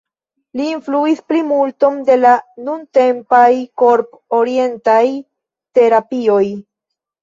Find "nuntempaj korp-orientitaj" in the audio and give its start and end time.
2.71-5.07